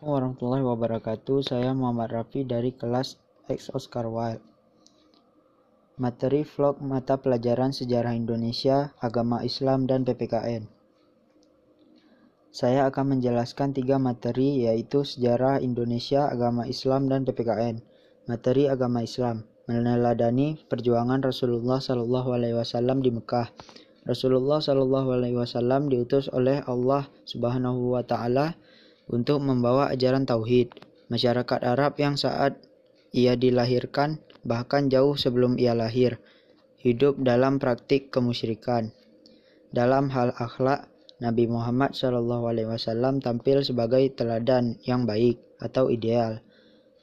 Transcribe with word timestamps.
Assalamualaikum 0.00 0.32
warahmatullahi 0.32 0.64
wabarakatuh. 0.64 1.38
Saya 1.44 1.76
Muhammad 1.76 2.08
Rafi 2.16 2.40
dari 2.48 2.72
kelas 2.72 3.20
X 3.52 3.68
Oscar 3.76 4.08
Wilde. 4.08 4.40
Materi 6.00 6.40
vlog 6.40 6.80
mata 6.80 7.20
pelajaran 7.20 7.76
sejarah 7.76 8.16
Indonesia, 8.16 8.96
agama 8.96 9.44
Islam, 9.44 9.84
dan 9.84 10.08
PPKN. 10.08 10.64
Saya 12.48 12.88
akan 12.88 13.20
menjelaskan 13.20 13.76
tiga 13.76 14.00
materi 14.00 14.64
yaitu 14.64 15.04
sejarah 15.04 15.60
Indonesia, 15.60 16.32
agama 16.32 16.64
Islam, 16.64 17.12
dan 17.12 17.28
PPKN. 17.28 17.84
Materi 18.24 18.72
agama 18.72 19.04
Islam 19.04 19.44
meneladani 19.68 20.64
perjuangan 20.64 21.20
Rasulullah 21.20 21.76
Shallallahu 21.76 22.40
Alaihi 22.40 22.56
Wasallam 22.56 23.04
di 23.04 23.12
Mekah. 23.12 23.52
Rasulullah 24.08 24.64
Shallallahu 24.64 25.12
Alaihi 25.12 25.36
Wasallam 25.36 25.92
diutus 25.92 26.32
oleh 26.32 26.64
Allah 26.64 27.04
Subhanahu 27.28 27.92
Wa 27.92 28.00
Taala 28.08 28.56
untuk 29.10 29.42
membawa 29.42 29.90
ajaran 29.90 30.24
tauhid. 30.24 30.70
Masyarakat 31.10 31.60
Arab 31.66 31.98
yang 31.98 32.14
saat 32.14 32.56
ia 33.10 33.34
dilahirkan 33.34 34.22
bahkan 34.46 34.86
jauh 34.86 35.18
sebelum 35.18 35.58
ia 35.58 35.74
lahir 35.74 36.22
hidup 36.80 37.20
dalam 37.20 37.60
praktik 37.60 38.08
kemusyrikan. 38.08 38.94
Dalam 39.70 40.08
hal 40.10 40.32
akhlak, 40.34 40.88
Nabi 41.20 41.44
Muhammad 41.44 41.92
SAW 41.92 43.20
tampil 43.20 43.60
sebagai 43.60 44.08
teladan 44.16 44.80
yang 44.88 45.04
baik 45.04 45.36
atau 45.60 45.92
ideal. 45.92 46.40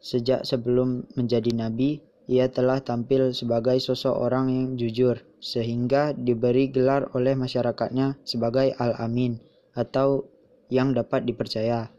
Sejak 0.00 0.48
sebelum 0.48 1.04
menjadi 1.12 1.52
nabi, 1.52 2.00
ia 2.24 2.48
telah 2.48 2.80
tampil 2.80 3.36
sebagai 3.36 3.76
sosok 3.76 4.16
orang 4.16 4.48
yang 4.48 4.68
jujur, 4.80 5.20
sehingga 5.44 6.16
diberi 6.16 6.72
gelar 6.72 7.12
oleh 7.12 7.36
masyarakatnya 7.36 8.16
sebagai 8.24 8.72
Al-Amin 8.80 9.36
atau 9.76 10.24
yang 10.68 10.92
dapat 10.96 11.24
dipercaya. 11.24 11.92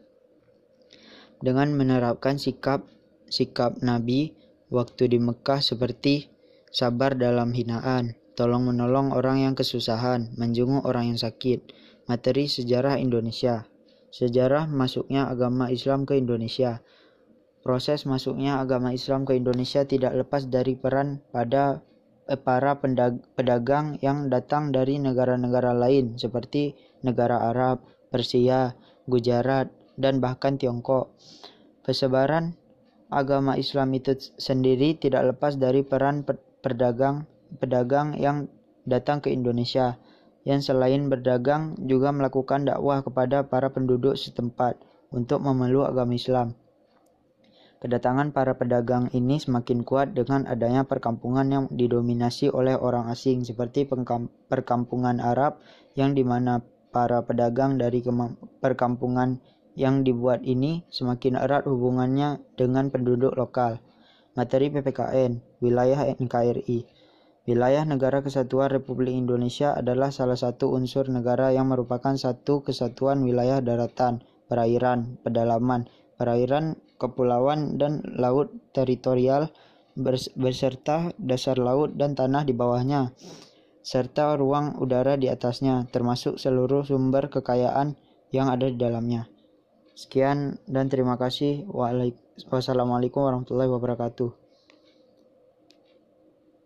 Dengan 1.40 1.72
menerapkan 1.72 2.36
sikap 2.36 2.84
sikap 3.30 3.78
Nabi 3.80 4.34
waktu 4.68 5.06
di 5.10 5.18
Mekah 5.22 5.62
seperti 5.62 6.28
sabar 6.70 7.14
dalam 7.14 7.54
hinaan, 7.54 8.18
tolong 8.34 8.66
menolong 8.66 9.14
orang 9.14 9.46
yang 9.46 9.54
kesusahan, 9.54 10.34
menjenguk 10.38 10.82
orang 10.86 11.14
yang 11.14 11.18
sakit. 11.18 11.76
Materi 12.10 12.50
sejarah 12.50 12.98
Indonesia. 12.98 13.70
Sejarah 14.10 14.66
masuknya 14.66 15.30
agama 15.30 15.70
Islam 15.70 16.02
ke 16.02 16.18
Indonesia. 16.18 16.82
Proses 17.62 18.02
masuknya 18.08 18.58
agama 18.58 18.90
Islam 18.90 19.22
ke 19.22 19.38
Indonesia 19.38 19.86
tidak 19.86 20.16
lepas 20.18 20.50
dari 20.50 20.74
peran 20.74 21.22
pada 21.30 21.84
eh, 22.26 22.40
para 22.40 22.74
pedagang 23.36 24.00
yang 24.02 24.26
datang 24.26 24.74
dari 24.74 24.98
negara-negara 24.98 25.70
lain 25.76 26.18
seperti 26.18 26.74
negara 27.06 27.52
Arab, 27.52 27.84
Persia, 28.10 28.74
Gujarat, 29.06 29.70
dan 29.94 30.18
bahkan 30.18 30.58
Tiongkok. 30.58 31.14
Persebaran 31.86 32.58
agama 33.10 33.58
Islam 33.58 33.94
itu 33.94 34.14
sendiri 34.38 34.98
tidak 34.98 35.34
lepas 35.34 35.58
dari 35.58 35.82
peran 35.82 36.26
pedagang 36.62 37.26
pedagang 37.58 38.14
yang 38.14 38.46
datang 38.86 39.18
ke 39.18 39.34
Indonesia 39.34 39.98
yang 40.46 40.62
selain 40.62 41.10
berdagang 41.10 41.76
juga 41.84 42.14
melakukan 42.14 42.64
dakwah 42.64 43.02
kepada 43.04 43.44
para 43.44 43.68
penduduk 43.68 44.16
setempat 44.16 44.78
untuk 45.10 45.42
memeluk 45.42 45.90
agama 45.90 46.14
Islam. 46.16 46.54
Kedatangan 47.80 48.36
para 48.36 48.60
pedagang 48.60 49.08
ini 49.16 49.40
semakin 49.40 49.88
kuat 49.88 50.12
dengan 50.12 50.44
adanya 50.44 50.84
perkampungan 50.84 51.48
yang 51.48 51.64
didominasi 51.72 52.52
oleh 52.52 52.76
orang 52.76 53.08
asing 53.08 53.40
seperti 53.40 53.88
perkampungan 54.52 55.16
Arab 55.16 55.56
yang 55.96 56.12
di 56.12 56.20
mana 56.20 56.60
para 56.90 57.22
pedagang 57.22 57.78
dari 57.78 58.02
perkampungan 58.58 59.38
yang 59.78 60.02
dibuat 60.02 60.42
ini 60.42 60.82
semakin 60.90 61.38
erat 61.38 61.64
hubungannya 61.66 62.42
dengan 62.58 62.90
penduduk 62.90 63.34
lokal. 63.38 63.78
Materi 64.34 64.70
PPKN, 64.70 65.62
wilayah 65.62 66.06
NKRI. 66.06 66.86
Wilayah 67.48 67.82
Negara 67.82 68.22
Kesatuan 68.22 68.70
Republik 68.70 69.16
Indonesia 69.16 69.74
adalah 69.74 70.14
salah 70.14 70.38
satu 70.38 70.70
unsur 70.70 71.10
negara 71.10 71.50
yang 71.50 71.72
merupakan 71.72 72.14
satu 72.14 72.62
kesatuan 72.62 73.26
wilayah 73.26 73.58
daratan, 73.58 74.22
perairan, 74.46 75.18
pedalaman, 75.24 75.90
perairan, 76.14 76.78
kepulauan, 77.00 77.80
dan 77.80 78.04
laut 78.14 78.54
teritorial 78.70 79.50
beserta 80.38 81.10
dasar 81.18 81.58
laut 81.58 81.98
dan 81.98 82.14
tanah 82.14 82.46
di 82.46 82.54
bawahnya 82.54 83.10
serta 83.90 84.38
ruang 84.38 84.78
udara 84.78 85.18
di 85.18 85.26
atasnya, 85.26 85.90
termasuk 85.90 86.38
seluruh 86.38 86.86
sumber 86.86 87.26
kekayaan 87.26 87.98
yang 88.30 88.46
ada 88.46 88.70
di 88.70 88.78
dalamnya. 88.78 89.26
Sekian 89.98 90.62
dan 90.70 90.86
terima 90.86 91.18
kasih. 91.18 91.66
Wassalamualaikum 92.46 93.26
warahmatullahi 93.26 93.66
wabarakatuh. 93.66 94.39